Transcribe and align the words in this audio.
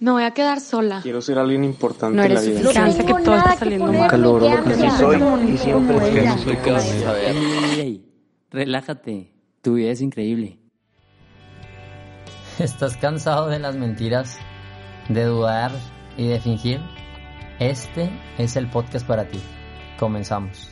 Me 0.00 0.10
voy 0.10 0.22
a 0.22 0.30
quedar 0.32 0.60
sola. 0.60 1.00
Quiero 1.02 1.20
ser 1.20 1.38
alguien 1.38 1.62
importante 1.62 2.16
No 2.16 2.22
en 2.24 2.32
la 2.34 2.40
eres 2.40 2.48
vida. 2.48 2.72
suficiente, 2.72 3.04
que 3.04 3.22
todo 3.22 3.36
está 3.36 3.56
saliendo 3.56 3.92
mal. 3.92 4.08
Calor, 4.08 4.42
soy 4.98 5.22
y 5.52 5.58
siempre 5.58 5.96
es 5.98 6.04
que 6.04 6.22
no 6.22 6.80
soy 6.80 7.78
ey, 7.78 8.10
relájate. 8.50 9.34
Tu 9.60 9.74
vida 9.74 9.90
es 9.90 10.00
increíble. 10.00 10.58
¿Estás 12.58 12.96
cansado 12.96 13.48
de 13.48 13.58
las 13.58 13.76
mentiras, 13.76 14.38
de 15.10 15.24
dudar 15.24 15.70
y 16.16 16.28
de 16.28 16.40
fingir? 16.40 16.80
Este 17.58 18.10
es 18.38 18.56
el 18.56 18.70
podcast 18.70 19.06
para 19.06 19.28
ti. 19.28 19.38
Comenzamos. 19.98 20.70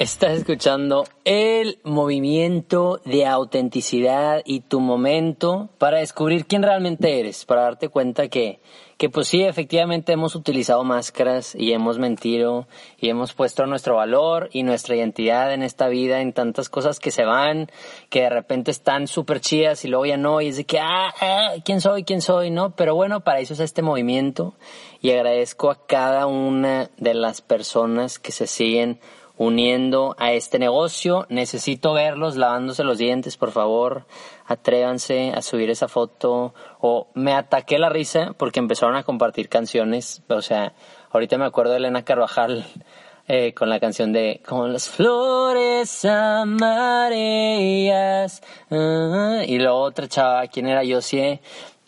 Estás 0.00 0.38
escuchando 0.38 1.04
el 1.26 1.78
movimiento 1.84 3.02
de 3.04 3.26
autenticidad 3.26 4.40
y 4.46 4.60
tu 4.60 4.80
momento 4.80 5.68
para 5.76 5.98
descubrir 5.98 6.46
quién 6.46 6.62
realmente 6.62 7.20
eres, 7.20 7.44
para 7.44 7.64
darte 7.64 7.90
cuenta 7.90 8.28
que, 8.28 8.60
que 8.96 9.10
pues 9.10 9.28
sí, 9.28 9.42
efectivamente 9.42 10.14
hemos 10.14 10.34
utilizado 10.36 10.84
máscaras 10.84 11.54
y 11.54 11.74
hemos 11.74 11.98
mentido 11.98 12.66
y 12.98 13.10
hemos 13.10 13.34
puesto 13.34 13.66
nuestro 13.66 13.96
valor 13.96 14.48
y 14.54 14.62
nuestra 14.62 14.96
identidad 14.96 15.52
en 15.52 15.62
esta 15.62 15.88
vida 15.88 16.22
en 16.22 16.32
tantas 16.32 16.70
cosas 16.70 16.98
que 16.98 17.10
se 17.10 17.26
van, 17.26 17.70
que 18.08 18.22
de 18.22 18.30
repente 18.30 18.70
están 18.70 19.06
súper 19.06 19.42
chidas 19.42 19.84
y 19.84 19.88
luego 19.88 20.06
ya 20.06 20.16
no, 20.16 20.40
y 20.40 20.48
es 20.48 20.56
de 20.56 20.64
que, 20.64 20.78
ah, 20.78 21.12
ah, 21.20 21.52
¿quién 21.62 21.82
soy? 21.82 22.04
¿quién 22.04 22.22
soy? 22.22 22.50
¿No? 22.50 22.74
Pero 22.74 22.94
bueno, 22.94 23.20
para 23.20 23.40
eso 23.40 23.52
es 23.52 23.60
este 23.60 23.82
movimiento 23.82 24.54
y 25.02 25.10
agradezco 25.10 25.70
a 25.70 25.86
cada 25.86 26.24
una 26.24 26.88
de 26.96 27.12
las 27.12 27.42
personas 27.42 28.18
que 28.18 28.32
se 28.32 28.46
siguen 28.46 28.98
uniendo 29.40 30.14
a 30.18 30.32
este 30.34 30.58
negocio. 30.58 31.24
Necesito 31.30 31.94
verlos 31.94 32.36
lavándose 32.36 32.84
los 32.84 32.98
dientes, 32.98 33.38
por 33.38 33.52
favor. 33.52 34.04
Atrévanse 34.44 35.32
a 35.34 35.40
subir 35.40 35.70
esa 35.70 35.88
foto. 35.88 36.52
O 36.80 37.08
me 37.14 37.32
ataqué 37.32 37.78
la 37.78 37.88
risa 37.88 38.34
porque 38.36 38.60
empezaron 38.60 38.96
a 38.96 39.02
compartir 39.02 39.48
canciones. 39.48 40.22
O 40.28 40.42
sea, 40.42 40.74
ahorita 41.10 41.38
me 41.38 41.46
acuerdo 41.46 41.72
de 41.72 41.78
Elena 41.78 42.04
Carvajal 42.04 42.66
eh, 43.28 43.54
con 43.54 43.70
la 43.70 43.80
canción 43.80 44.12
de 44.12 44.42
Con 44.46 44.74
las 44.74 44.90
flores 44.90 46.04
amarillas. 46.04 46.82
Ah, 48.70 49.42
y 49.46 49.58
luego 49.58 49.80
otra 49.80 50.06
chava, 50.06 50.46
¿quién 50.48 50.66
era? 50.66 50.84
Yo 50.84 51.00
sí. 51.00 51.40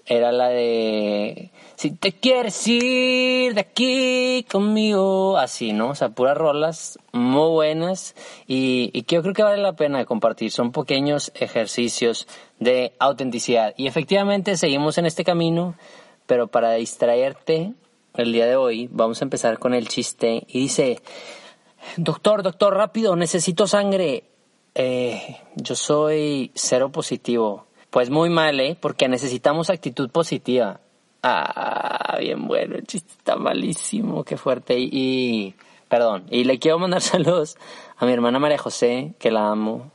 Era 0.07 0.33
la 0.33 0.49
de 0.49 1.51
si 1.83 1.91
te 1.91 2.13
quieres 2.13 2.65
ir 2.69 3.55
de 3.55 3.61
aquí 3.61 4.47
conmigo, 4.49 5.37
así, 5.37 5.73
¿no? 5.73 5.89
O 5.89 5.95
sea, 5.97 6.11
puras 6.11 6.39
rolas 6.39 6.97
muy 7.11 7.51
buenas 7.51 8.15
y, 8.47 9.03
que 9.03 9.17
yo 9.17 9.23
creo 9.23 9.35
que 9.35 9.43
vale 9.43 9.61
la 9.61 9.73
pena 9.73 10.05
compartir. 10.05 10.53
Son 10.53 10.71
pequeños 10.71 11.33
ejercicios 11.35 12.29
de 12.61 12.93
autenticidad. 13.01 13.75
Y 13.77 13.89
efectivamente 13.89 14.57
seguimos 14.57 14.97
en 14.99 15.07
este 15.07 15.25
camino, 15.25 15.75
pero 16.27 16.47
para 16.47 16.75
distraerte 16.75 17.73
el 18.15 18.33
día 18.33 18.47
de 18.47 18.55
hoy 18.55 18.89
vamos 18.93 19.21
a 19.21 19.25
empezar 19.25 19.59
con 19.59 19.75
el 19.75 19.89
chiste 19.89 20.45
y 20.47 20.61
dice, 20.61 21.03
doctor, 21.97 22.45
doctor, 22.45 22.77
rápido, 22.77 23.17
necesito 23.17 23.67
sangre. 23.67 24.23
Eh, 24.77 25.37
yo 25.57 25.75
soy 25.75 26.53
cero 26.55 26.93
positivo. 26.93 27.67
Pues 27.91 28.09
muy 28.09 28.31
mal, 28.31 28.61
¿eh? 28.61 28.77
Porque 28.81 29.09
necesitamos 29.09 29.69
actitud 29.69 30.11
positiva. 30.11 30.82
Ah, 31.25 32.17
bien 32.19 32.49
bueno, 32.49 32.75
el 32.75 32.85
chiste 32.85 33.13
está 33.17 33.37
malísimo, 33.37 34.25
qué 34.25 34.37
fuerte. 34.37 34.77
Y, 34.79 35.55
perdón, 35.89 36.25
y 36.31 36.43
le 36.43 36.59
quiero 36.59 36.81
mandar 36.81 37.01
saludos 37.01 37.57
a 37.97 38.07
mi 38.07 38.13
hermana 38.13 38.41
María 38.41 38.59
José, 38.59 39.15
que 39.21 39.31
la 39.31 39.49
amo, 39.49 39.93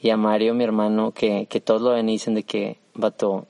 y 0.00 0.10
a 0.10 0.16
Mario, 0.16 0.54
mi 0.54 0.62
hermano, 0.62 1.10
que, 1.10 1.46
que 1.46 1.60
todos 1.60 1.82
lo 1.82 1.90
ven 1.90 2.08
y 2.08 2.12
dicen 2.12 2.34
de 2.34 2.44
que, 2.44 2.78
vato, 2.94 3.46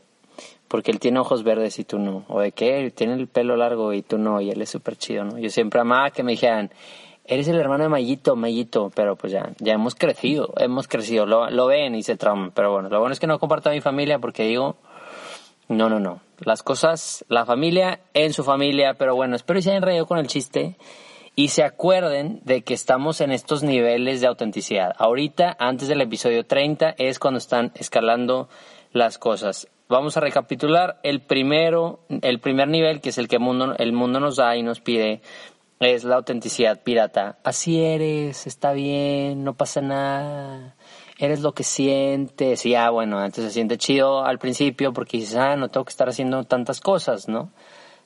porque 0.69 0.91
él 0.91 1.01
tiene 1.01 1.19
ojos 1.19 1.43
verdes 1.45 1.79
y 1.79 1.85
tú 1.85 1.99
no, 1.99 2.25
o 2.29 2.41
de 2.41 2.53
que 2.53 2.81
él 2.81 2.95
tiene 2.95 3.13
el 3.13 3.29
pelo 3.29 3.57
largo 3.57 3.93
y 3.93 4.01
tú 4.01 4.17
no, 4.17 4.41
y 4.41 4.51
él 4.51 4.63
es 4.63 4.71
súper 4.71 4.97
chido, 4.97 5.25
¿no? 5.25 5.39
Yo 5.39 5.51
siempre 5.51 5.81
amaba 5.81 6.11
que 6.13 6.23
me 6.23 6.33
dijeran, 6.33 6.71
eres 7.27 7.47
el 7.49 7.57
hermano 7.57 7.85
de 7.85 7.91
Mayito, 7.91 8.37
Mayito, 8.37 8.91
pero 8.95 9.17
pues 9.17 9.35
ya, 9.35 9.53
ya 9.59 9.75
hemos 9.75 9.95
crecido, 9.95 10.55
hemos 10.57 10.89
crecido, 10.89 11.27
lo, 11.27 11.51
lo 11.51 11.67
ven 11.67 11.95
y 11.95 12.03
se 12.03 12.17
trauman, 12.17 12.53
pero 12.53 12.73
bueno, 12.73 12.89
lo 12.89 13.01
bueno 13.01 13.13
es 13.13 13.21
que 13.21 13.27
no 13.27 13.39
comparto 13.39 13.69
a 13.69 13.73
mi 13.73 13.83
familia 13.83 14.19
porque 14.19 14.45
digo, 14.45 14.77
no, 15.69 15.89
no, 15.89 16.01
no. 16.01 16.21
Las 16.39 16.63
cosas, 16.63 17.25
la 17.29 17.47
familia 17.47 18.01
en 18.15 18.33
su 18.33 18.45
familia, 18.45 18.95
pero 18.95 19.15
bueno, 19.15 19.37
espero 19.37 19.59
que 19.59 19.63
se 19.63 19.71
hayan 19.71 19.83
reído 19.83 20.07
con 20.07 20.19
el 20.19 20.27
chiste 20.27 20.77
y 21.35 21.49
se 21.49 21.63
acuerden 21.63 22.41
de 22.45 22.63
que 22.63 22.75
estamos 22.75 23.21
en 23.21 23.33
estos 23.33 23.63
niveles 23.63 24.21
de 24.21 24.27
autenticidad. 24.27 24.95
Ahorita, 24.99 25.57
antes 25.59 25.89
del 25.89 26.01
episodio 26.01 26.45
30, 26.45 26.97
es 26.99 27.19
cuando 27.19 27.39
están 27.39 27.73
escalando 27.77 28.49
las 28.93 29.19
cosas. 29.19 29.69
Vamos 29.89 30.17
a 30.17 30.21
recapitular 30.21 30.99
el 31.03 31.21
primero, 31.21 32.01
el 32.09 32.41
primer 32.41 32.69
nivel, 32.69 33.01
que 33.01 33.11
es 33.11 33.19
el 33.19 33.29
que 33.29 33.39
mundo, 33.39 33.75
el 33.79 33.93
mundo 33.93 34.21
nos 34.21 34.37
da 34.37 34.57
y 34.57 34.63
nos 34.63 34.81
pide, 34.81 35.23
es 35.81 36.05
la 36.05 36.17
autenticidad 36.17 36.83
pirata. 36.83 37.39
Así 37.45 37.83
eres, 37.83 38.47
está 38.47 38.73
bien, 38.73 39.45
no 39.45 39.55
pasa 39.55 39.81
nada 39.81 40.77
eres 41.19 41.41
lo 41.41 41.53
que 41.53 41.65
sientes. 41.65 42.67
Y 42.67 42.75
ah, 42.75 42.91
bueno, 42.91 43.19
antes 43.19 43.45
se 43.45 43.51
siente 43.51 43.79
chido 43.79 44.25
al 44.25 44.39
principio 44.39 44.93
porque 44.93 45.19
dices, 45.19 45.37
ah, 45.37 45.57
no 45.57 45.69
tengo 45.69 45.85
que 45.85 45.91
estar 45.91 46.09
haciendo 46.09 46.45
tantas 46.45 46.81
cosas, 46.81 47.29
¿no? 47.29 47.51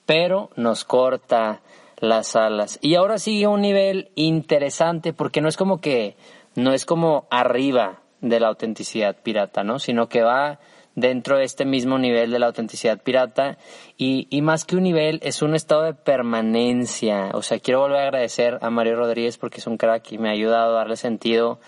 Pero 0.04 0.50
nos 0.56 0.84
corta 0.84 1.60
las 1.98 2.36
alas. 2.36 2.78
Y 2.82 2.94
ahora 2.94 3.18
sigue 3.18 3.46
un 3.46 3.62
nivel 3.62 4.10
interesante 4.14 5.12
porque 5.12 5.40
no 5.40 5.48
es 5.48 5.56
como 5.56 5.80
que, 5.80 6.16
no 6.54 6.72
es 6.72 6.84
como 6.84 7.26
arriba 7.30 8.00
de 8.20 8.40
la 8.40 8.48
autenticidad 8.48 9.16
pirata, 9.22 9.64
¿no? 9.64 9.78
Sino 9.78 10.08
que 10.08 10.22
va 10.22 10.58
dentro 10.94 11.36
de 11.36 11.44
este 11.44 11.66
mismo 11.66 11.98
nivel 11.98 12.30
de 12.30 12.38
la 12.38 12.46
autenticidad 12.46 13.02
pirata 13.02 13.58
y, 13.98 14.26
y 14.30 14.40
más 14.40 14.64
que 14.64 14.76
un 14.76 14.82
nivel 14.82 15.20
es 15.22 15.42
un 15.42 15.54
estado 15.54 15.82
de 15.82 15.94
permanencia. 15.94 17.30
O 17.34 17.42
sea, 17.42 17.58
quiero 17.58 17.80
volver 17.80 17.98
a 17.98 18.04
agradecer 18.04 18.58
a 18.62 18.70
Mario 18.70 18.96
Rodríguez 18.96 19.36
porque 19.36 19.58
es 19.58 19.66
un 19.66 19.76
crack 19.76 20.12
y 20.12 20.18
me 20.18 20.30
ha 20.30 20.32
ayudado 20.32 20.74
a 20.74 20.78
darle 20.78 20.96
sentido 20.96 21.60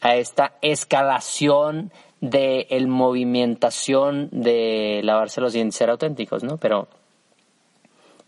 a 0.00 0.16
esta 0.16 0.54
escalación 0.62 1.92
de 2.20 2.66
el 2.70 2.88
movimentación 2.88 4.28
de 4.32 5.00
lavarse 5.04 5.40
los 5.40 5.52
dientes 5.52 5.76
ser 5.76 5.90
auténticos, 5.90 6.42
¿no? 6.42 6.56
Pero 6.56 6.88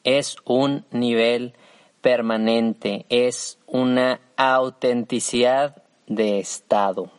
es 0.05 0.37
un 0.45 0.85
nivel 0.91 1.55
permanente, 2.01 3.07
es 3.09 3.59
una 3.67 4.21
autenticidad 4.37 5.83
de 6.07 6.39
estado. 6.39 7.11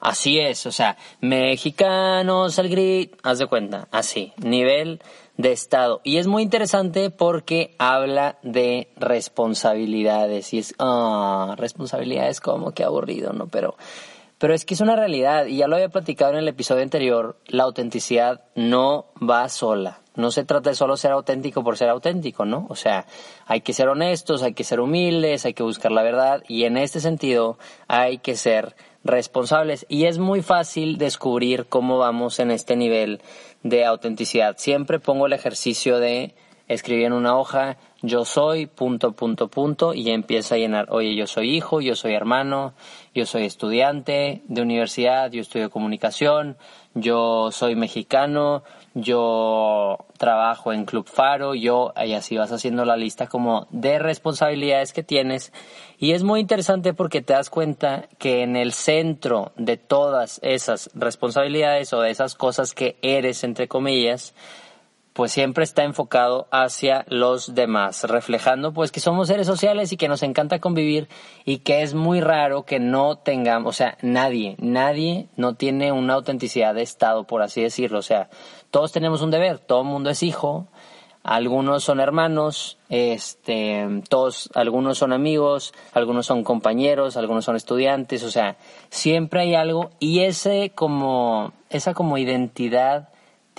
Así 0.00 0.38
es, 0.38 0.64
o 0.64 0.72
sea, 0.72 0.96
mexicanos 1.20 2.58
al 2.58 2.70
grit, 2.70 3.16
haz 3.22 3.38
de 3.38 3.46
cuenta, 3.46 3.86
así, 3.90 4.32
nivel 4.38 5.02
de 5.40 5.52
estado. 5.52 6.00
Y 6.04 6.18
es 6.18 6.26
muy 6.26 6.42
interesante 6.42 7.10
porque 7.10 7.74
habla 7.78 8.38
de 8.42 8.88
responsabilidades 8.96 10.52
y 10.52 10.58
es, 10.58 10.74
ah, 10.78 11.54
responsabilidades 11.56 12.40
como 12.40 12.72
que 12.72 12.84
aburrido, 12.84 13.32
¿no? 13.32 13.48
Pero, 13.48 13.76
pero 14.38 14.54
es 14.54 14.64
que 14.64 14.74
es 14.74 14.80
una 14.80 14.96
realidad 14.96 15.46
y 15.46 15.58
ya 15.58 15.68
lo 15.68 15.76
había 15.76 15.88
platicado 15.88 16.32
en 16.32 16.38
el 16.38 16.48
episodio 16.48 16.82
anterior, 16.82 17.36
la 17.46 17.64
autenticidad 17.64 18.42
no 18.54 19.06
va 19.16 19.48
sola. 19.48 20.00
No 20.16 20.30
se 20.30 20.44
trata 20.44 20.70
de 20.70 20.76
solo 20.76 20.96
ser 20.96 21.12
auténtico 21.12 21.62
por 21.62 21.78
ser 21.78 21.88
auténtico, 21.88 22.44
¿no? 22.44 22.66
O 22.68 22.74
sea, 22.74 23.06
hay 23.46 23.62
que 23.62 23.72
ser 23.72 23.88
honestos, 23.88 24.42
hay 24.42 24.52
que 24.52 24.64
ser 24.64 24.80
humildes, 24.80 25.46
hay 25.46 25.54
que 25.54 25.62
buscar 25.62 25.92
la 25.92 26.02
verdad 26.02 26.42
y 26.48 26.64
en 26.64 26.76
este 26.76 27.00
sentido 27.00 27.58
hay 27.86 28.18
que 28.18 28.36
ser 28.36 28.74
responsables. 29.04 29.86
Y 29.88 30.06
es 30.06 30.18
muy 30.18 30.42
fácil 30.42 30.98
descubrir 30.98 31.66
cómo 31.66 31.96
vamos 31.96 32.38
en 32.40 32.50
este 32.50 32.76
nivel 32.76 33.22
de 33.62 33.84
autenticidad. 33.84 34.56
Siempre 34.58 34.98
pongo 34.98 35.26
el 35.26 35.32
ejercicio 35.32 35.98
de 35.98 36.34
escribir 36.68 37.06
en 37.06 37.14
una 37.14 37.36
hoja, 37.36 37.78
yo 38.00 38.24
soy, 38.24 38.66
punto, 38.66 39.12
punto, 39.12 39.48
punto, 39.48 39.92
y 39.92 40.08
empieza 40.10 40.54
a 40.54 40.58
llenar, 40.58 40.86
oye, 40.90 41.16
yo 41.16 41.26
soy 41.26 41.56
hijo, 41.56 41.80
yo 41.80 41.96
soy 41.96 42.14
hermano, 42.14 42.74
yo 43.12 43.26
soy 43.26 43.44
estudiante 43.44 44.42
de 44.46 44.62
universidad, 44.62 45.32
yo 45.32 45.40
estudio 45.40 45.68
comunicación, 45.68 46.56
yo 46.94 47.50
soy 47.50 47.74
mexicano, 47.74 48.62
yo 49.02 49.98
trabajo 50.18 50.72
en 50.72 50.84
Club 50.84 51.08
Faro, 51.08 51.54
yo, 51.54 51.92
y 52.04 52.12
así 52.12 52.36
vas 52.36 52.52
haciendo 52.52 52.84
la 52.84 52.96
lista 52.96 53.26
como 53.26 53.66
de 53.70 53.98
responsabilidades 53.98 54.92
que 54.92 55.02
tienes. 55.02 55.52
Y 55.98 56.12
es 56.12 56.22
muy 56.22 56.40
interesante 56.40 56.94
porque 56.94 57.22
te 57.22 57.32
das 57.32 57.50
cuenta 57.50 58.08
que 58.18 58.42
en 58.42 58.56
el 58.56 58.72
centro 58.72 59.52
de 59.56 59.76
todas 59.76 60.40
esas 60.42 60.90
responsabilidades 60.94 61.92
o 61.92 62.00
de 62.00 62.10
esas 62.10 62.34
cosas 62.34 62.74
que 62.74 62.96
eres, 63.02 63.44
entre 63.44 63.68
comillas, 63.68 64.34
pues 65.12 65.32
siempre 65.32 65.64
está 65.64 65.82
enfocado 65.84 66.46
hacia 66.50 67.04
los 67.08 67.54
demás, 67.54 68.04
reflejando 68.04 68.72
pues 68.72 68.92
que 68.92 69.00
somos 69.00 69.28
seres 69.28 69.46
sociales 69.46 69.92
y 69.92 69.96
que 69.96 70.08
nos 70.08 70.22
encanta 70.22 70.60
convivir 70.60 71.08
y 71.44 71.58
que 71.58 71.82
es 71.82 71.94
muy 71.94 72.20
raro 72.20 72.64
que 72.64 72.78
no 72.78 73.18
tengamos, 73.18 73.68
o 73.68 73.76
sea, 73.76 73.98
nadie, 74.02 74.56
nadie 74.58 75.28
no 75.36 75.54
tiene 75.54 75.92
una 75.92 76.14
autenticidad 76.14 76.74
de 76.74 76.82
estado, 76.82 77.24
por 77.24 77.42
así 77.42 77.60
decirlo, 77.62 77.98
o 77.98 78.02
sea, 78.02 78.30
todos 78.70 78.92
tenemos 78.92 79.20
un 79.20 79.30
deber, 79.30 79.58
todo 79.58 79.80
el 79.80 79.88
mundo 79.88 80.10
es 80.10 80.22
hijo, 80.22 80.68
algunos 81.22 81.84
son 81.84 82.00
hermanos, 82.00 82.78
este, 82.88 83.86
todos, 84.08 84.48
algunos 84.54 84.96
son 84.96 85.12
amigos, 85.12 85.74
algunos 85.92 86.24
son 86.24 86.44
compañeros, 86.44 87.18
algunos 87.18 87.44
son 87.44 87.56
estudiantes, 87.56 88.22
o 88.22 88.30
sea, 88.30 88.56
siempre 88.88 89.42
hay 89.42 89.54
algo 89.54 89.90
y 89.98 90.20
ese 90.20 90.72
como, 90.74 91.52
esa 91.68 91.92
como 91.92 92.16
identidad 92.16 93.09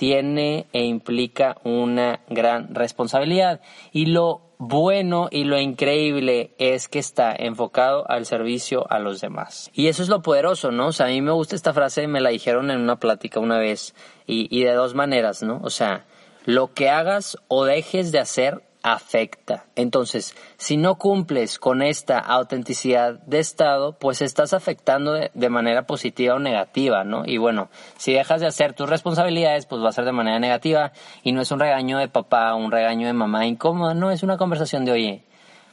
tiene 0.02 0.66
e 0.72 0.82
implica 0.82 1.58
una 1.62 2.22
gran 2.28 2.74
responsabilidad. 2.74 3.60
Y 3.92 4.06
lo 4.06 4.40
bueno 4.58 5.28
y 5.30 5.44
lo 5.44 5.60
increíble 5.60 6.56
es 6.58 6.88
que 6.88 6.98
está 6.98 7.32
enfocado 7.32 8.10
al 8.10 8.26
servicio 8.26 8.84
a 8.90 8.98
los 8.98 9.20
demás. 9.20 9.70
Y 9.72 9.86
eso 9.86 10.02
es 10.02 10.08
lo 10.08 10.20
poderoso, 10.20 10.72
¿no? 10.72 10.88
O 10.88 10.92
sea, 10.92 11.06
a 11.06 11.10
mí 11.10 11.22
me 11.22 11.30
gusta 11.30 11.54
esta 11.54 11.72
frase, 11.72 12.08
me 12.08 12.20
la 12.20 12.30
dijeron 12.30 12.72
en 12.72 12.80
una 12.80 12.98
plática 12.98 13.38
una 13.38 13.58
vez 13.58 13.94
y, 14.26 14.48
y 14.50 14.64
de 14.64 14.72
dos 14.72 14.96
maneras, 14.96 15.44
¿no? 15.44 15.60
O 15.62 15.70
sea, 15.70 16.04
lo 16.46 16.74
que 16.74 16.90
hagas 16.90 17.38
o 17.46 17.64
dejes 17.64 18.10
de 18.10 18.18
hacer 18.18 18.60
afecta. 18.82 19.66
Entonces, 19.76 20.34
si 20.56 20.76
no 20.76 20.96
cumples 20.96 21.58
con 21.58 21.82
esta 21.82 22.18
autenticidad 22.18 23.20
de 23.20 23.38
estado, 23.38 23.96
pues 23.98 24.22
estás 24.22 24.52
afectando 24.52 25.12
de, 25.12 25.48
manera 25.48 25.86
positiva 25.86 26.34
o 26.34 26.38
negativa, 26.38 27.04
¿no? 27.04 27.22
Y 27.24 27.38
bueno, 27.38 27.70
si 27.96 28.12
dejas 28.12 28.40
de 28.40 28.48
hacer 28.48 28.72
tus 28.74 28.88
responsabilidades, 28.88 29.66
pues 29.66 29.82
va 29.82 29.90
a 29.90 29.92
ser 29.92 30.04
de 30.04 30.12
manera 30.12 30.38
negativa 30.40 30.92
y 31.22 31.32
no 31.32 31.40
es 31.42 31.50
un 31.52 31.60
regaño 31.60 31.98
de 31.98 32.08
papá 32.08 32.54
un 32.54 32.70
regaño 32.70 33.06
de 33.06 33.12
mamá 33.12 33.46
incómodo, 33.46 33.94
no, 33.94 34.10
es 34.10 34.22
una 34.22 34.36
conversación 34.36 34.84
de, 34.84 34.92
oye, 34.92 35.24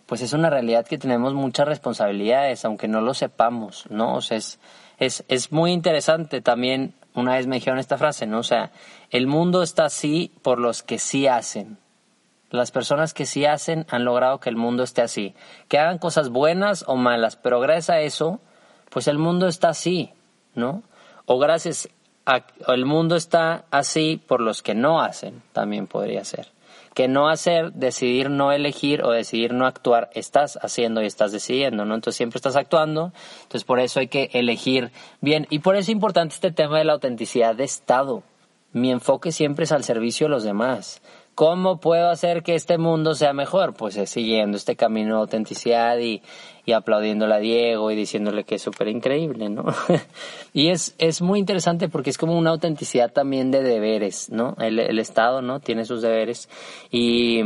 pues 0.05 0.21
es 0.21 0.33
una 0.33 0.49
realidad 0.49 0.85
que 0.85 0.97
tenemos 0.97 1.33
muchas 1.33 1.67
responsabilidades, 1.67 2.65
aunque 2.65 2.87
no 2.87 3.01
lo 3.01 3.13
sepamos, 3.13 3.85
¿no? 3.89 4.15
O 4.15 4.21
sea, 4.21 4.37
es, 4.37 4.59
es, 4.97 5.23
es 5.27 5.51
muy 5.51 5.71
interesante 5.71 6.41
también, 6.41 6.93
una 7.15 7.35
vez 7.35 7.47
me 7.47 7.55
dijeron 7.55 7.79
esta 7.79 7.97
frase, 7.97 8.27
¿no? 8.27 8.39
O 8.39 8.43
sea, 8.43 8.71
el 9.09 9.27
mundo 9.27 9.63
está 9.63 9.85
así 9.85 10.31
por 10.41 10.59
los 10.59 10.83
que 10.83 10.99
sí 10.99 11.27
hacen, 11.27 11.77
las 12.49 12.71
personas 12.71 13.13
que 13.13 13.25
sí 13.25 13.45
hacen 13.45 13.85
han 13.89 14.05
logrado 14.05 14.39
que 14.39 14.49
el 14.49 14.55
mundo 14.55 14.83
esté 14.83 15.01
así. 15.01 15.35
Que 15.67 15.77
hagan 15.77 15.97
cosas 15.97 16.29
buenas 16.29 16.83
o 16.87 16.95
malas, 16.95 17.35
pero 17.35 17.59
gracias 17.59 17.89
a 17.89 18.01
eso, 18.01 18.39
pues 18.89 19.07
el 19.07 19.17
mundo 19.17 19.47
está 19.47 19.69
así, 19.69 20.11
¿no? 20.55 20.83
O 21.25 21.37
gracias 21.37 21.89
a 22.25 22.45
el 22.67 22.85
mundo 22.85 23.15
está 23.15 23.65
así 23.71 24.21
por 24.27 24.41
los 24.41 24.61
que 24.61 24.75
no 24.75 25.01
hacen, 25.01 25.41
también 25.53 25.87
podría 25.87 26.23
ser. 26.23 26.47
Que 26.93 27.07
no 27.07 27.29
hacer, 27.29 27.71
decidir 27.73 28.29
no 28.29 28.51
elegir 28.51 29.03
o 29.03 29.11
decidir 29.11 29.53
no 29.53 29.65
actuar, 29.65 30.09
estás 30.13 30.59
haciendo 30.61 31.01
y 31.01 31.05
estás 31.05 31.31
decidiendo, 31.31 31.85
¿no? 31.85 31.95
Entonces 31.95 32.17
siempre 32.17 32.37
estás 32.37 32.55
actuando, 32.55 33.13
entonces 33.43 33.63
por 33.63 33.79
eso 33.79 33.99
hay 33.99 34.07
que 34.07 34.29
elegir 34.33 34.91
bien. 35.21 35.47
Y 35.49 35.59
por 35.59 35.75
eso 35.75 35.83
es 35.83 35.89
importante 35.89 36.35
este 36.35 36.51
tema 36.51 36.77
de 36.77 36.83
la 36.83 36.93
autenticidad 36.93 37.55
de 37.55 37.63
Estado. 37.63 38.23
Mi 38.71 38.91
enfoque 38.91 39.31
siempre 39.31 39.63
es 39.63 39.71
al 39.71 39.83
servicio 39.83 40.27
de 40.27 40.31
los 40.31 40.43
demás. 40.43 41.01
¿Cómo 41.39 41.79
puedo 41.79 42.09
hacer 42.09 42.43
que 42.43 42.53
este 42.53 42.77
mundo 42.77 43.15
sea 43.15 43.31
mejor? 43.31 43.73
Pues 43.73 43.95
es 43.95 44.09
siguiendo 44.09 44.57
este 44.57 44.75
camino 44.75 45.15
de 45.15 45.21
autenticidad 45.21 45.97
y, 45.97 46.21
y 46.65 46.73
aplaudiéndole 46.73 47.33
a 47.33 47.39
Diego 47.39 47.89
y 47.91 47.95
diciéndole 47.95 48.43
que 48.43 48.55
es 48.55 48.61
súper 48.61 48.89
increíble, 48.89 49.47
¿no? 49.47 49.63
y 50.53 50.67
es, 50.67 50.95
es 50.97 51.21
muy 51.21 51.39
interesante 51.39 51.87
porque 51.87 52.09
es 52.09 52.17
como 52.17 52.37
una 52.37 52.49
autenticidad 52.49 53.13
también 53.13 53.51
de 53.51 53.63
deberes, 53.63 54.29
¿no? 54.29 54.57
El, 54.59 54.79
el 54.79 54.99
Estado, 54.99 55.41
¿no? 55.41 55.61
Tiene 55.61 55.85
sus 55.85 56.01
deberes 56.01 56.49
y, 56.91 57.39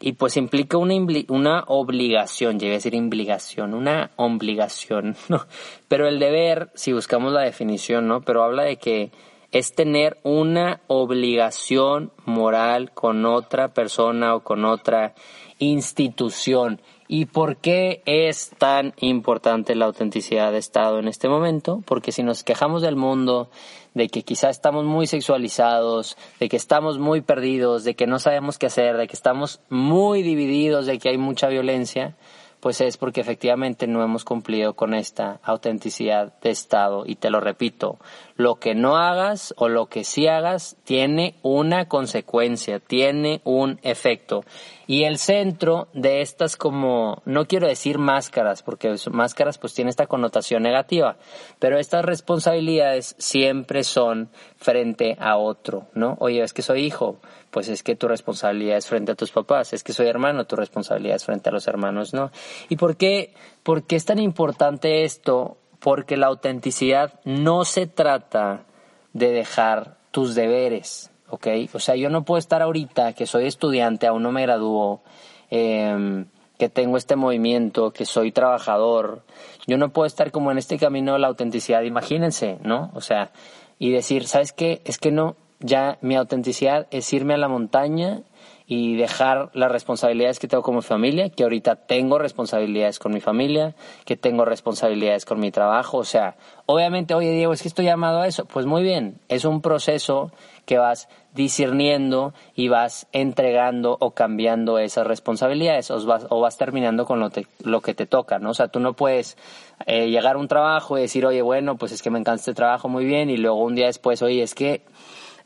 y 0.00 0.12
pues 0.12 0.38
implica 0.38 0.78
una, 0.78 0.94
una 1.28 1.64
obligación, 1.66 2.58
llegué 2.58 2.72
a 2.72 2.76
decir 2.76 2.94
obligación, 2.94 3.74
una 3.74 4.10
obligación, 4.16 5.16
¿no? 5.28 5.44
Pero 5.86 6.08
el 6.08 6.18
deber, 6.18 6.70
si 6.72 6.94
buscamos 6.94 7.34
la 7.34 7.42
definición, 7.42 8.08
¿no? 8.08 8.22
Pero 8.22 8.42
habla 8.42 8.62
de 8.62 8.78
que 8.78 9.10
es 9.52 9.74
tener 9.74 10.18
una 10.22 10.80
obligación 10.88 12.12
moral 12.26 12.92
con 12.92 13.24
otra 13.24 13.68
persona 13.68 14.34
o 14.34 14.40
con 14.40 14.64
otra 14.64 15.14
institución. 15.58 16.80
¿Y 17.10 17.24
por 17.24 17.56
qué 17.56 18.02
es 18.04 18.50
tan 18.58 18.92
importante 18.98 19.74
la 19.74 19.86
autenticidad 19.86 20.52
de 20.52 20.58
Estado 20.58 20.98
en 20.98 21.08
este 21.08 21.28
momento? 21.28 21.82
Porque 21.86 22.12
si 22.12 22.22
nos 22.22 22.44
quejamos 22.44 22.82
del 22.82 22.96
mundo, 22.96 23.48
de 23.94 24.08
que 24.08 24.22
quizá 24.22 24.50
estamos 24.50 24.84
muy 24.84 25.06
sexualizados, 25.06 26.18
de 26.38 26.50
que 26.50 26.58
estamos 26.58 26.98
muy 26.98 27.22
perdidos, 27.22 27.84
de 27.84 27.94
que 27.94 28.06
no 28.06 28.18
sabemos 28.18 28.58
qué 28.58 28.66
hacer, 28.66 28.98
de 28.98 29.06
que 29.06 29.16
estamos 29.16 29.60
muy 29.70 30.22
divididos, 30.22 30.84
de 30.84 30.98
que 30.98 31.08
hay 31.08 31.18
mucha 31.18 31.48
violencia, 31.48 32.14
pues 32.60 32.80
es 32.80 32.96
porque 32.96 33.20
efectivamente 33.20 33.86
no 33.86 34.02
hemos 34.02 34.24
cumplido 34.24 34.74
con 34.74 34.94
esta 34.94 35.40
autenticidad 35.42 36.32
de 36.40 36.50
Estado. 36.50 37.04
Y 37.06 37.16
te 37.16 37.30
lo 37.30 37.40
repito, 37.40 37.98
lo 38.36 38.56
que 38.56 38.74
no 38.74 38.96
hagas 38.96 39.54
o 39.56 39.68
lo 39.68 39.86
que 39.86 40.04
sí 40.04 40.26
hagas 40.26 40.76
tiene 40.84 41.36
una 41.42 41.86
consecuencia, 41.86 42.80
tiene 42.80 43.40
un 43.44 43.78
efecto. 43.82 44.44
Y 44.86 45.04
el 45.04 45.18
centro 45.18 45.88
de 45.92 46.22
estas 46.22 46.56
como, 46.56 47.22
no 47.26 47.46
quiero 47.46 47.68
decir 47.68 47.98
máscaras, 47.98 48.62
porque 48.62 48.94
máscaras 49.10 49.58
pues 49.58 49.74
tiene 49.74 49.90
esta 49.90 50.06
connotación 50.06 50.62
negativa, 50.62 51.16
pero 51.58 51.78
estas 51.78 52.04
responsabilidades 52.04 53.14
siempre 53.18 53.84
son 53.84 54.30
frente 54.56 55.16
a 55.20 55.36
otro, 55.36 55.88
¿no? 55.94 56.16
Oye, 56.20 56.42
es 56.42 56.54
que 56.54 56.62
soy 56.62 56.86
hijo, 56.86 57.20
pues 57.50 57.68
es 57.68 57.82
que 57.82 57.96
tu 57.96 58.08
responsabilidad 58.08 58.76
es 58.76 58.86
frente 58.86 59.12
a 59.12 59.14
tus 59.14 59.30
papás, 59.30 59.72
es 59.72 59.82
que 59.82 59.92
soy 59.92 60.06
hermano, 60.06 60.46
tu 60.46 60.56
responsabilidad 60.56 61.16
es 61.16 61.24
frente 61.24 61.48
a 61.48 61.52
los 61.52 61.66
hermanos, 61.66 62.12
¿no? 62.12 62.30
¿Y 62.68 62.76
por 62.76 62.96
qué, 62.96 63.34
por 63.62 63.84
qué 63.84 63.96
es 63.96 64.04
tan 64.04 64.18
importante 64.18 65.04
esto? 65.04 65.56
Porque 65.78 66.16
la 66.16 66.26
autenticidad 66.26 67.20
no 67.24 67.64
se 67.64 67.86
trata 67.86 68.64
de 69.12 69.32
dejar 69.32 69.96
tus 70.10 70.34
deberes, 70.34 71.10
¿ok? 71.28 71.46
O 71.72 71.78
sea, 71.78 71.96
yo 71.96 72.10
no 72.10 72.24
puedo 72.24 72.38
estar 72.38 72.62
ahorita 72.62 73.12
que 73.14 73.26
soy 73.26 73.46
estudiante, 73.46 74.06
aún 74.06 74.22
no 74.22 74.32
me 74.32 74.42
gradúo, 74.42 75.02
em, 75.50 76.26
que 76.58 76.68
tengo 76.68 76.96
este 76.96 77.16
movimiento, 77.16 77.92
que 77.92 78.04
soy 78.04 78.32
trabajador, 78.32 79.22
yo 79.66 79.78
no 79.78 79.90
puedo 79.90 80.06
estar 80.06 80.32
como 80.32 80.50
en 80.50 80.58
este 80.58 80.76
camino 80.78 81.12
de 81.12 81.20
la 81.20 81.28
autenticidad, 81.28 81.82
imagínense, 81.82 82.58
¿no? 82.62 82.90
O 82.94 83.00
sea, 83.00 83.30
y 83.78 83.92
decir, 83.92 84.26
¿sabes 84.26 84.52
qué? 84.52 84.82
Es 84.84 84.98
que 84.98 85.12
no, 85.12 85.36
ya 85.60 85.98
mi 86.00 86.16
autenticidad 86.16 86.86
es 86.90 87.12
irme 87.12 87.34
a 87.34 87.38
la 87.38 87.48
montaña 87.48 88.22
y 88.70 88.96
dejar 88.96 89.48
las 89.54 89.72
responsabilidades 89.72 90.38
que 90.38 90.46
tengo 90.46 90.62
como 90.62 90.82
familia, 90.82 91.30
que 91.30 91.42
ahorita 91.42 91.76
tengo 91.76 92.18
responsabilidades 92.18 92.98
con 92.98 93.14
mi 93.14 93.20
familia, 93.20 93.74
que 94.04 94.14
tengo 94.14 94.44
responsabilidades 94.44 95.24
con 95.24 95.40
mi 95.40 95.50
trabajo, 95.50 95.96
o 95.96 96.04
sea, 96.04 96.36
obviamente, 96.66 97.14
oye 97.14 97.32
Diego, 97.32 97.54
es 97.54 97.62
que 97.62 97.68
estoy 97.68 97.86
llamado 97.86 98.20
a 98.20 98.26
eso, 98.26 98.44
pues 98.44 98.66
muy 98.66 98.82
bien, 98.82 99.20
es 99.28 99.46
un 99.46 99.62
proceso 99.62 100.32
que 100.66 100.76
vas 100.76 101.08
discerniendo 101.32 102.34
y 102.54 102.68
vas 102.68 103.06
entregando 103.12 103.96
o 104.00 104.10
cambiando 104.10 104.78
esas 104.78 105.06
responsabilidades 105.06 105.90
o 105.90 106.04
vas, 106.04 106.26
o 106.28 106.40
vas 106.40 106.58
terminando 106.58 107.06
con 107.06 107.20
lo, 107.20 107.30
lo 107.64 107.80
que 107.80 107.94
te 107.94 108.04
toca, 108.04 108.38
¿no? 108.38 108.50
O 108.50 108.54
sea, 108.54 108.68
tú 108.68 108.80
no 108.80 108.92
puedes 108.92 109.38
eh, 109.86 110.10
llegar 110.10 110.36
a 110.36 110.38
un 110.38 110.48
trabajo 110.48 110.98
y 110.98 111.02
decir, 111.02 111.24
oye, 111.24 111.40
bueno, 111.40 111.78
pues 111.78 111.92
es 111.92 112.02
que 112.02 112.10
me 112.10 112.18
encanta 112.18 112.40
este 112.40 112.52
trabajo 112.52 112.90
muy 112.90 113.06
bien 113.06 113.30
y 113.30 113.38
luego 113.38 113.64
un 113.64 113.76
día 113.76 113.86
después, 113.86 114.20
oye, 114.20 114.42
es 114.42 114.54
que 114.54 114.82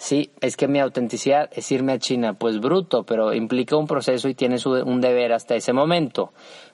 Sí, 0.03 0.33
es 0.41 0.57
que 0.57 0.67
mi 0.67 0.81
autenticidad 0.81 1.49
es 1.53 1.71
irme 1.71 1.93
a 1.93 1.99
China, 2.01 2.35
pues 2.35 2.59
bruto, 2.59 3.05
pero 3.05 3.33
implica 3.33 3.77
un 3.77 3.87
proceso 3.87 4.29
y 4.29 4.35
tienes 4.35 4.67
un 4.67 5.01
deber 5.01 5.33
hasta 5.33 5.55
ese 5.55 5.73
momento. 5.73 6.33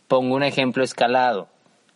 Pongo 0.09 0.35
un 0.35 0.43
ejemplo 0.43 0.83
escalado. 0.83 1.49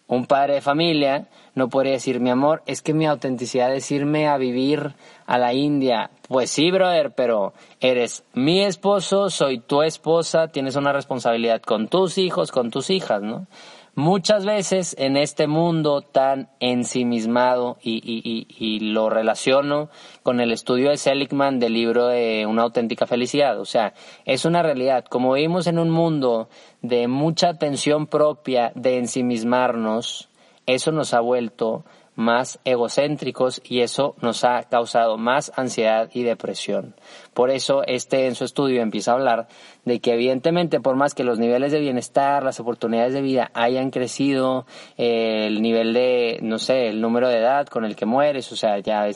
Un 0.09 0.27
padre 0.27 0.57
de 0.57 0.61
familia 0.61 1.31
no 1.55 1.71
podría 1.71 1.93
decir, 1.93 2.21
mi 2.21 2.29
amor, 2.29 2.63
es 2.67 2.83
que 2.83 2.93
mi 2.93 3.07
autenticidad 3.07 3.75
es 3.75 3.91
irme 3.91 4.29
a 4.29 4.37
vivir 4.37 4.95
a 5.25 5.39
la 5.39 5.55
India. 5.55 6.11
Pues 6.29 6.51
sí, 6.51 6.71
brother, 6.71 7.15
pero 7.15 7.55
eres 7.81 8.25
mi 8.35 8.61
esposo, 8.61 9.31
soy 9.31 9.59
tu 9.59 9.81
esposa, 9.81 10.49
tienes 10.49 10.77
una 10.77 10.93
responsabilidad 10.93 11.63
con 11.63 11.89
tus 11.89 12.19
hijos, 12.19 12.53
con 12.53 12.71
tus 12.71 12.91
hijas, 12.91 13.23
¿no? 13.23 13.47
Muchas 13.95 14.47
veces 14.47 14.97
en 14.99 15.19
este 15.19 15.47
mundo 15.47 16.01
tan 16.01 16.49
ensimismado 16.61 17.77
y, 17.83 18.01
y, 18.03 18.47
y, 18.49 18.81
lo 18.81 19.11
relaciono 19.11 19.91
con 20.23 20.41
el 20.41 20.51
estudio 20.51 20.89
de 20.89 20.97
Seligman 20.97 21.59
del 21.59 21.75
libro 21.75 22.07
de 22.07 22.47
Una 22.47 22.63
auténtica 22.63 23.07
felicidad. 23.07 23.61
O 23.61 23.67
sea, 23.67 23.93
es 24.25 24.47
una 24.47 24.63
realidad. 24.63 25.05
Como 25.05 25.35
vivimos 25.35 25.67
en 25.67 25.79
un 25.79 25.91
mundo 25.91 26.49
de 26.81 27.07
mucha 27.07 27.51
atención 27.51 28.07
propia, 28.07 28.73
de 28.75 28.97
ensimismarnos, 28.97 30.31
eso 30.65 30.91
nos 30.91 31.13
ha 31.13 31.21
vuelto 31.21 31.85
más 32.15 32.59
egocéntricos 32.65 33.63
y 33.65 33.81
eso 33.81 34.15
nos 34.21 34.45
ha 34.45 34.63
causado 34.65 35.17
más 35.17 35.53
ansiedad 35.57 36.11
y 36.13 36.23
depresión. 36.23 36.95
Por 37.33 37.51
eso 37.51 37.83
este 37.87 38.27
en 38.27 38.35
su 38.35 38.45
estudio 38.45 38.83
empieza 38.83 39.13
a 39.13 39.15
hablar 39.15 39.49
de 39.85 40.01
que 40.01 40.13
evidentemente 40.13 40.81
por 40.81 40.97
más 40.97 41.15
que 41.15 41.25
los 41.25 41.39
niveles 41.39 41.73
de 41.73 41.81
bienestar, 41.81 42.43
las 42.43 42.61
oportunidades 42.61 43.15
de 43.15 43.23
vida 43.23 43.51
hayan 43.55 43.91
crecido, 43.91 44.67
eh, 44.99 45.47
el 45.47 45.63
nivel 45.63 45.95
de, 45.95 46.39
no 46.43 46.59
sé, 46.59 46.89
el 46.89 47.01
número 47.01 47.29
de 47.29 47.39
edad 47.39 47.67
con 47.67 47.85
el 47.85 47.97
que 47.97 48.07
mueres, 48.07 48.53
o 48.53 48.57
sea, 48.57 48.79
ya 48.79 49.09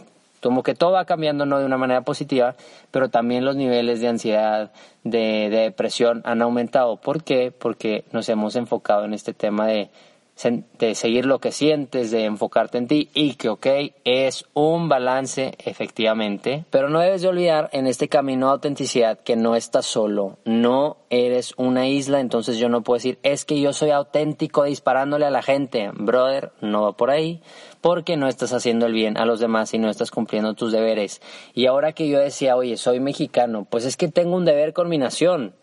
Como 0.42 0.62
que 0.62 0.74
todo 0.74 0.92
va 0.92 1.04
cambiando 1.06 1.44
no 1.44 1.58
de 1.58 1.64
una 1.64 1.78
manera 1.78 2.02
positiva, 2.02 2.54
pero 2.90 3.08
también 3.08 3.44
los 3.44 3.56
niveles 3.56 4.00
de 4.00 4.08
ansiedad, 4.08 4.70
de 5.02 5.48
depresión 5.50 6.22
han 6.24 6.40
aumentado. 6.42 6.96
¿Por 6.96 7.24
qué? 7.24 7.52
Porque 7.56 8.04
nos 8.12 8.28
hemos 8.28 8.54
enfocado 8.54 9.04
en 9.04 9.14
este 9.14 9.34
tema 9.34 9.66
de 9.66 9.90
de 10.78 10.94
seguir 10.94 11.24
lo 11.24 11.38
que 11.38 11.50
sientes, 11.50 12.10
de 12.10 12.24
enfocarte 12.24 12.76
en 12.76 12.88
ti 12.88 13.08
y 13.14 13.34
que, 13.34 13.48
ok, 13.48 13.66
es 14.04 14.44
un 14.52 14.88
balance 14.88 15.54
efectivamente, 15.64 16.66
pero 16.70 16.90
no 16.90 17.00
debes 17.00 17.22
de 17.22 17.28
olvidar 17.28 17.70
en 17.72 17.86
este 17.86 18.08
camino 18.08 18.46
de 18.46 18.52
autenticidad 18.52 19.18
que 19.18 19.34
no 19.34 19.56
estás 19.56 19.86
solo, 19.86 20.36
no 20.44 20.98
eres 21.08 21.54
una 21.56 21.88
isla, 21.88 22.20
entonces 22.20 22.58
yo 22.58 22.68
no 22.68 22.82
puedo 22.82 22.98
decir, 22.98 23.18
es 23.22 23.46
que 23.46 23.60
yo 23.60 23.72
soy 23.72 23.90
auténtico 23.90 24.64
disparándole 24.64 25.24
a 25.24 25.30
la 25.30 25.42
gente, 25.42 25.90
brother, 25.94 26.52
no 26.60 26.82
va 26.82 26.92
por 26.92 27.10
ahí, 27.10 27.40
porque 27.80 28.16
no 28.18 28.28
estás 28.28 28.52
haciendo 28.52 28.86
el 28.86 28.92
bien 28.92 29.16
a 29.16 29.24
los 29.24 29.40
demás 29.40 29.72
y 29.72 29.78
no 29.78 29.88
estás 29.88 30.10
cumpliendo 30.10 30.54
tus 30.54 30.70
deberes. 30.70 31.22
Y 31.54 31.66
ahora 31.66 31.92
que 31.92 32.08
yo 32.08 32.18
decía, 32.18 32.56
oye, 32.56 32.76
soy 32.76 33.00
mexicano, 33.00 33.66
pues 33.70 33.86
es 33.86 33.96
que 33.96 34.08
tengo 34.08 34.36
un 34.36 34.44
deber 34.44 34.74
con 34.74 34.88
mi 34.88 34.98
nación 34.98 35.54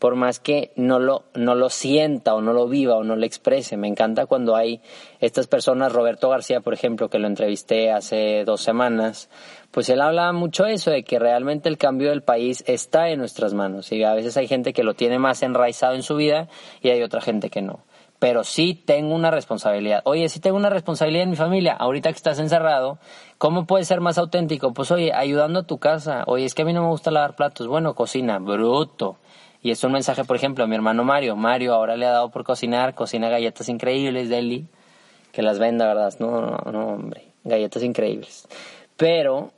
por 0.00 0.16
más 0.16 0.40
que 0.40 0.72
no 0.76 0.98
lo, 0.98 1.24
no 1.34 1.54
lo 1.54 1.68
sienta 1.68 2.34
o 2.34 2.40
no 2.40 2.54
lo 2.54 2.66
viva 2.66 2.96
o 2.96 3.04
no 3.04 3.16
lo 3.16 3.26
exprese. 3.26 3.76
Me 3.76 3.86
encanta 3.86 4.24
cuando 4.24 4.56
hay 4.56 4.80
estas 5.20 5.46
personas, 5.46 5.92
Roberto 5.92 6.30
García, 6.30 6.62
por 6.62 6.72
ejemplo, 6.72 7.10
que 7.10 7.18
lo 7.18 7.26
entrevisté 7.26 7.92
hace 7.92 8.44
dos 8.46 8.62
semanas, 8.62 9.28
pues 9.70 9.90
él 9.90 10.00
hablaba 10.00 10.32
mucho 10.32 10.64
eso, 10.64 10.90
de 10.90 11.04
que 11.04 11.18
realmente 11.18 11.68
el 11.68 11.76
cambio 11.76 12.08
del 12.08 12.22
país 12.22 12.64
está 12.66 13.10
en 13.10 13.18
nuestras 13.18 13.52
manos. 13.52 13.92
Y 13.92 14.02
a 14.02 14.14
veces 14.14 14.38
hay 14.38 14.48
gente 14.48 14.72
que 14.72 14.84
lo 14.84 14.94
tiene 14.94 15.18
más 15.18 15.42
enraizado 15.42 15.94
en 15.94 16.02
su 16.02 16.16
vida 16.16 16.48
y 16.80 16.88
hay 16.88 17.02
otra 17.02 17.20
gente 17.20 17.50
que 17.50 17.60
no. 17.60 17.84
Pero 18.18 18.42
sí 18.42 18.74
tengo 18.74 19.14
una 19.14 19.30
responsabilidad. 19.30 20.00
Oye, 20.04 20.30
sí 20.30 20.40
tengo 20.40 20.56
una 20.56 20.70
responsabilidad 20.70 21.24
en 21.24 21.30
mi 21.30 21.36
familia. 21.36 21.74
Ahorita 21.74 22.10
que 22.10 22.16
estás 22.16 22.38
encerrado, 22.38 22.98
¿cómo 23.36 23.66
puedes 23.66 23.86
ser 23.86 24.00
más 24.00 24.16
auténtico? 24.16 24.72
Pues 24.72 24.90
oye, 24.90 25.12
ayudando 25.12 25.60
a 25.60 25.66
tu 25.66 25.78
casa. 25.78 26.24
Oye, 26.26 26.46
es 26.46 26.54
que 26.54 26.62
a 26.62 26.64
mí 26.64 26.72
no 26.72 26.82
me 26.82 26.88
gusta 26.88 27.10
lavar 27.10 27.36
platos. 27.36 27.66
Bueno, 27.66 27.94
cocina, 27.94 28.38
bruto 28.38 29.18
y 29.62 29.70
es 29.70 29.84
un 29.84 29.92
mensaje, 29.92 30.24
por 30.24 30.36
ejemplo, 30.36 30.64
a 30.64 30.66
mi 30.66 30.74
hermano 30.74 31.04
Mario. 31.04 31.36
Mario 31.36 31.74
ahora 31.74 31.96
le 31.96 32.06
ha 32.06 32.12
dado 32.12 32.30
por 32.30 32.44
cocinar, 32.44 32.94
cocina 32.94 33.28
galletas 33.28 33.68
increíbles, 33.68 34.28
Deli, 34.28 34.66
que 35.32 35.42
las 35.42 35.58
venda, 35.58 35.86
¿verdad? 35.86 36.14
No, 36.18 36.40
no, 36.40 36.72
no, 36.72 36.86
hombre, 36.94 37.24
galletas 37.44 37.82
increíbles. 37.82 38.48
Pero, 38.96 39.52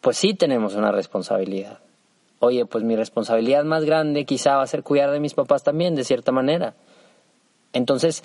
pues 0.00 0.18
sí 0.18 0.34
tenemos 0.34 0.74
una 0.74 0.92
responsabilidad. 0.92 1.78
Oye, 2.40 2.66
pues 2.66 2.84
mi 2.84 2.94
responsabilidad 2.94 3.64
más 3.64 3.84
grande 3.84 4.24
quizá 4.24 4.56
va 4.56 4.62
a 4.62 4.66
ser 4.66 4.82
cuidar 4.82 5.10
de 5.10 5.20
mis 5.20 5.34
papás 5.34 5.64
también, 5.64 5.94
de 5.94 6.04
cierta 6.04 6.30
manera. 6.30 6.74
Entonces, 7.72 8.22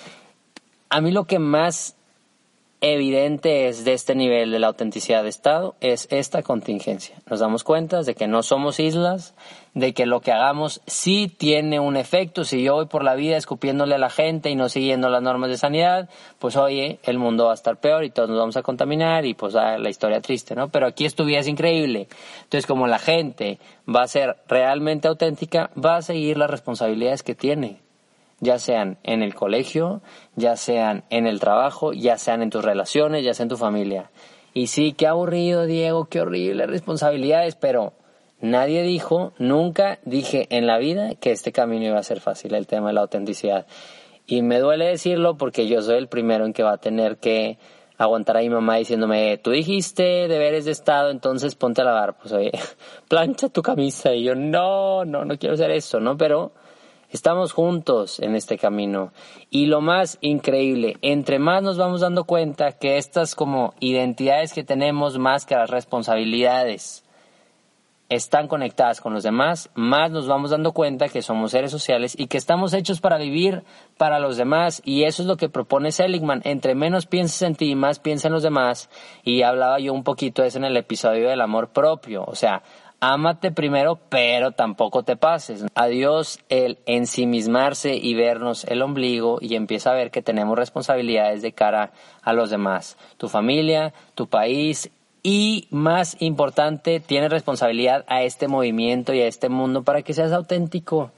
a 0.90 1.02
mí 1.02 1.12
lo 1.12 1.24
que 1.24 1.40
más 1.40 1.96
evidente 2.84 3.70
es 3.70 3.86
de 3.86 3.94
este 3.94 4.14
nivel 4.14 4.52
de 4.52 4.60
la 4.60 4.68
autenticidad 4.68 5.24
de 5.24 5.30
Estado 5.30 5.76
es 5.80 6.06
esta 6.12 6.44
contingencia. 6.44 7.16
Nos 7.30 7.40
damos 7.40 7.64
cuenta 7.64 8.04
de 8.04 8.14
que 8.14 8.28
no 8.28 8.44
somos 8.44 8.78
islas, 8.82 9.36
de 9.74 9.94
que 9.94 10.06
lo 10.06 10.20
que 10.20 10.34
hagamos 10.34 10.82
sí 10.86 11.30
tiene 11.30 11.80
un 11.80 11.96
efecto. 11.96 12.44
Si 12.44 12.62
yo 12.62 12.74
voy 12.74 12.88
por 12.88 13.06
la 13.06 13.16
vida 13.16 13.38
escupiéndole 13.38 13.96
a 13.96 14.00
la 14.00 14.10
gente 14.10 14.50
y 14.50 14.56
no 14.56 14.68
siguiendo 14.68 15.08
las 15.08 15.22
normas 15.22 15.50
de 15.50 15.58
sanidad, 15.58 16.10
pues 16.40 16.58
oye, 16.58 17.00
el 17.04 17.20
mundo 17.20 17.46
va 17.46 17.52
a 17.52 17.56
estar 17.56 17.78
peor 17.78 18.04
y 18.04 18.10
todos 18.10 18.28
nos 18.28 18.38
vamos 18.38 18.58
a 18.58 18.64
contaminar 18.64 19.26
y 19.26 19.34
pues 19.34 19.56
ah, 19.56 19.78
la 19.78 19.90
historia 19.90 20.20
triste, 20.20 20.54
¿no? 20.54 20.68
Pero 20.68 20.86
aquí 20.86 21.08
tu 21.08 21.24
vida 21.24 21.40
es 21.40 21.48
increíble. 21.48 22.10
Entonces, 22.44 22.68
como 22.68 22.88
la 22.88 23.00
gente 23.00 23.60
va 23.88 24.02
a 24.02 24.08
ser 24.08 24.36
realmente 24.50 25.08
auténtica, 25.08 25.70
va 25.74 25.96
a 25.96 26.02
seguir 26.02 26.38
las 26.38 26.50
responsabilidades 26.50 27.24
que 27.24 27.34
tiene 27.34 27.83
ya 28.44 28.60
sean 28.60 28.98
en 29.04 29.24
el 29.24 29.34
colegio, 29.34 30.02
ya 30.36 30.56
sean 30.56 31.04
en 31.10 31.28
el 31.28 31.40
trabajo, 31.40 31.94
ya 31.94 32.18
sean 32.18 32.42
en 32.42 32.50
tus 32.50 32.64
relaciones, 32.64 33.24
ya 33.24 33.34
sea 33.34 33.44
en 33.44 33.50
tu 33.50 33.58
familia. 33.58 34.12
Y 34.54 34.68
sí, 34.68 34.94
qué 34.94 35.08
aburrido, 35.08 35.66
Diego, 35.66 36.06
qué 36.06 36.22
horrible 36.22 36.68
responsabilidades, 36.68 37.56
pero 37.56 37.94
nadie 38.42 38.84
dijo, 38.84 39.34
nunca 39.40 40.00
dije 40.04 40.48
en 40.50 40.68
la 40.68 40.78
vida 40.78 41.16
que 41.16 41.32
este 41.32 41.52
camino 41.52 41.86
iba 41.86 42.00
a 42.00 42.04
ser 42.04 42.20
fácil, 42.20 42.54
el 42.54 42.68
tema 42.68 42.88
de 42.90 42.94
la 42.94 43.02
autenticidad. 43.02 43.66
Y 44.28 44.42
me 44.42 44.60
duele 44.60 44.86
decirlo 44.86 45.38
porque 45.38 45.68
yo 45.68 45.82
soy 45.82 45.98
el 45.98 46.08
primero 46.08 46.46
en 46.46 46.54
que 46.54 46.64
va 46.64 46.74
a 46.74 46.78
tener 46.78 47.18
que 47.18 47.58
aguantar 47.98 48.38
a 48.38 48.42
mi 48.42 48.50
mamá 48.50 48.76
diciéndome, 48.76 49.38
tú 49.38 49.52
dijiste 49.52 50.28
deberes 50.28 50.66
de 50.66 50.72
Estado, 50.72 51.10
entonces 51.10 51.56
ponte 51.56 51.82
a 51.82 51.86
lavar. 51.86 52.18
Pues 52.18 52.34
oye, 52.34 52.52
plancha 53.08 53.50
tu 53.50 53.62
camisa. 53.62 54.14
Y 54.14 54.24
yo, 54.24 54.36
no, 54.36 55.06
no, 55.06 55.26
no 55.26 55.38
quiero 55.38 55.56
hacer 55.56 55.72
eso, 55.72 56.00
¿no? 56.00 56.18
Pero 56.18 56.52
Estamos 57.14 57.52
juntos 57.54 58.20
en 58.20 58.36
este 58.36 58.58
camino. 58.58 59.14
Y 59.52 59.68
lo 59.68 59.82
más 59.82 60.18
increíble, 60.22 60.98
entre 61.04 61.38
más 61.38 61.62
nos 61.62 61.78
vamos 61.78 62.02
dando 62.02 62.24
cuenta 62.24 62.72
que 62.72 62.98
estas 62.98 63.36
como 63.36 63.76
identidades 63.80 64.52
que 64.52 64.64
tenemos, 64.64 65.20
más 65.20 65.46
que 65.46 65.54
las 65.54 65.70
responsabilidades, 65.70 67.04
están 68.10 68.48
conectadas 68.48 69.00
con 69.00 69.14
los 69.14 69.22
demás, 69.22 69.70
más 69.76 70.10
nos 70.10 70.28
vamos 70.28 70.50
dando 70.50 70.72
cuenta 70.72 71.08
que 71.08 71.22
somos 71.22 71.52
seres 71.52 71.70
sociales 71.70 72.16
y 72.18 72.26
que 72.26 72.38
estamos 72.38 72.74
hechos 72.74 73.00
para 73.00 73.20
vivir 73.20 73.64
para 73.98 74.18
los 74.18 74.36
demás. 74.36 74.82
Y 74.84 75.04
eso 75.04 75.22
es 75.22 75.28
lo 75.28 75.38
que 75.38 75.50
propone 75.50 75.92
Seligman. 75.92 76.42
Entre 76.46 76.74
menos 76.74 77.06
pienses 77.06 77.44
en 77.44 77.54
ti 77.54 77.76
más 77.76 78.00
piensa 78.00 78.28
en 78.28 78.34
los 78.34 78.42
demás. 78.42 78.90
Y 79.24 79.44
hablaba 79.44 79.78
yo 79.78 79.94
un 79.94 80.04
poquito 80.04 80.42
de 80.42 80.48
eso 80.48 80.58
en 80.58 80.66
el 80.66 80.78
episodio 80.78 81.30
del 81.30 81.42
amor 81.42 81.70
propio. 81.70 82.24
O 82.26 82.34
sea, 82.34 82.64
Ámate 83.06 83.52
primero, 83.52 84.00
pero 84.08 84.54
tampoco 84.54 85.04
te 85.04 85.18
pases. 85.18 85.66
Adiós 85.76 86.40
el 86.48 86.78
ensimismarse 86.86 87.98
y 87.98 88.14
vernos 88.14 88.64
el 88.64 88.82
ombligo 88.82 89.40
y 89.42 89.56
empieza 89.56 89.92
a 89.92 89.94
ver 89.94 90.10
que 90.10 90.22
tenemos 90.22 90.58
responsabilidades 90.58 91.42
de 91.42 91.52
cara 91.52 91.92
a 92.22 92.32
los 92.32 92.50
demás. 92.50 92.98
Tu 93.18 93.28
familia, 93.28 93.94
tu 94.16 94.28
país 94.28 94.90
y 95.22 95.68
más 95.70 96.16
importante, 96.22 97.02
tienes 97.02 97.30
responsabilidad 97.30 98.06
a 98.08 98.24
este 98.24 98.48
movimiento 98.48 99.14
y 99.14 99.20
a 99.20 99.28
este 99.28 99.50
mundo 99.50 99.84
para 99.84 100.02
que 100.02 100.14
seas 100.14 100.32
auténtico. 100.32 101.12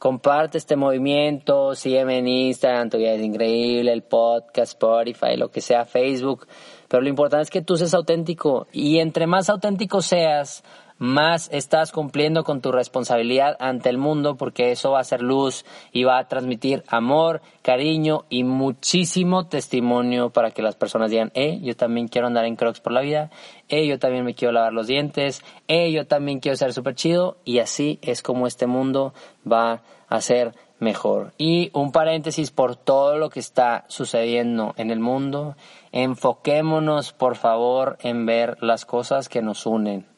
Comparte 0.00 0.58
este 0.58 0.74
movimiento, 0.74 1.76
sígueme 1.76 2.18
en 2.18 2.26
Instagram, 2.26 2.90
tu 2.90 2.98
vida 2.98 3.12
es 3.12 3.22
increíble, 3.22 3.92
el 3.92 4.02
podcast, 4.02 4.72
Spotify, 4.72 5.36
lo 5.36 5.52
que 5.52 5.60
sea, 5.60 5.84
Facebook. 5.84 6.48
Pero 6.88 7.02
lo 7.02 7.08
importante 7.08 7.44
es 7.44 7.50
que 7.50 7.62
tú 7.62 7.76
seas 7.76 7.94
auténtico 7.94 8.66
y 8.72 8.98
entre 8.98 9.28
más 9.28 9.48
auténtico 9.48 10.02
seas, 10.02 10.64
más 10.98 11.48
estás 11.52 11.90
cumpliendo 11.90 12.44
con 12.44 12.60
tu 12.60 12.70
responsabilidad 12.70 13.56
ante 13.58 13.88
el 13.88 13.98
mundo 13.98 14.36
porque 14.36 14.70
eso 14.70 14.92
va 14.92 15.00
a 15.00 15.04
ser 15.04 15.22
luz 15.22 15.64
y 15.92 16.04
va 16.04 16.18
a 16.18 16.28
transmitir 16.28 16.84
amor, 16.88 17.42
cariño 17.62 18.24
y 18.28 18.44
muchísimo 18.44 19.46
testimonio 19.46 20.30
para 20.30 20.52
que 20.52 20.62
las 20.62 20.76
personas 20.76 21.10
digan, 21.10 21.32
eh, 21.34 21.58
yo 21.62 21.76
también 21.76 22.08
quiero 22.08 22.28
andar 22.28 22.44
en 22.44 22.56
crocs 22.56 22.80
por 22.80 22.92
la 22.92 23.00
vida, 23.00 23.30
eh, 23.68 23.86
yo 23.86 23.98
también 23.98 24.24
me 24.24 24.34
quiero 24.34 24.52
lavar 24.52 24.72
los 24.72 24.86
dientes, 24.86 25.42
eh, 25.68 25.90
yo 25.90 26.06
también 26.06 26.40
quiero 26.40 26.56
ser 26.56 26.72
súper 26.72 26.94
chido 26.94 27.36
y 27.44 27.58
así 27.58 27.98
es 28.02 28.22
como 28.22 28.46
este 28.46 28.66
mundo 28.66 29.14
va 29.50 29.82
a 30.08 30.20
ser 30.20 30.54
mejor. 30.78 31.32
Y 31.38 31.70
un 31.72 31.90
paréntesis 31.90 32.50
por 32.50 32.76
todo 32.76 33.18
lo 33.18 33.30
que 33.30 33.40
está 33.40 33.84
sucediendo 33.88 34.74
en 34.76 34.90
el 34.90 35.00
mundo, 35.00 35.56
enfoquémonos 35.92 37.12
por 37.12 37.36
favor 37.36 37.96
en 38.02 38.26
ver 38.26 38.62
las 38.62 38.84
cosas 38.84 39.28
que 39.28 39.42
nos 39.42 39.66
unen 39.66 40.13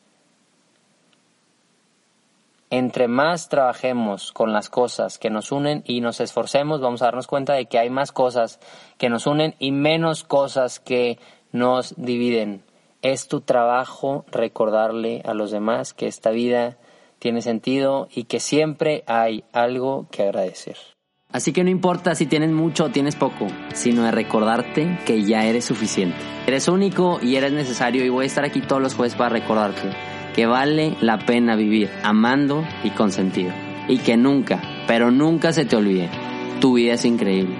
entre 2.70 3.08
más 3.08 3.48
trabajemos 3.48 4.32
con 4.32 4.52
las 4.52 4.70
cosas 4.70 5.18
que 5.18 5.30
nos 5.30 5.52
unen 5.52 5.82
y 5.86 6.00
nos 6.00 6.20
esforcemos, 6.20 6.80
vamos 6.80 7.02
a 7.02 7.06
darnos 7.06 7.26
cuenta 7.26 7.54
de 7.54 7.66
que 7.66 7.78
hay 7.78 7.90
más 7.90 8.12
cosas 8.12 8.58
que 8.98 9.08
nos 9.08 9.26
unen 9.26 9.54
y 9.58 9.70
menos 9.70 10.24
cosas 10.24 10.80
que 10.80 11.18
nos 11.52 11.94
dividen. 11.96 12.64
Es 13.02 13.28
tu 13.28 13.40
trabajo 13.40 14.24
recordarle 14.32 15.22
a 15.24 15.34
los 15.34 15.50
demás 15.50 15.94
que 15.94 16.06
esta 16.06 16.30
vida 16.30 16.76
tiene 17.18 17.40
sentido 17.40 18.08
y 18.12 18.24
que 18.24 18.40
siempre 18.40 19.04
hay 19.06 19.44
algo 19.52 20.06
que 20.10 20.24
agradecer. 20.24 20.76
Así 21.30 21.52
que 21.52 21.64
no 21.64 21.70
importa 21.70 22.14
si 22.14 22.26
tienes 22.26 22.50
mucho 22.50 22.84
o 22.84 22.90
tienes 22.90 23.16
poco, 23.16 23.46
sino 23.74 24.04
de 24.04 24.10
recordarte 24.10 24.98
que 25.04 25.22
ya 25.24 25.44
eres 25.44 25.64
suficiente. 25.64 26.18
Eres 26.46 26.68
único 26.68 27.18
y 27.20 27.36
eres 27.36 27.52
necesario 27.52 28.04
y 28.04 28.08
voy 28.08 28.24
a 28.24 28.26
estar 28.26 28.44
aquí 28.44 28.60
todos 28.60 28.82
los 28.82 28.94
jueves 28.94 29.14
para 29.14 29.30
recordarte 29.30 30.15
que 30.36 30.44
vale 30.44 30.94
la 31.00 31.18
pena 31.18 31.56
vivir 31.56 31.90
amando 32.04 32.62
y 32.84 32.90
con 32.90 33.10
sentido. 33.10 33.52
Y 33.88 33.98
que 33.98 34.18
nunca, 34.18 34.60
pero 34.86 35.10
nunca 35.10 35.52
se 35.52 35.64
te 35.64 35.76
olvide, 35.76 36.10
tu 36.60 36.74
vida 36.74 36.92
es 36.92 37.06
increíble. 37.06 37.56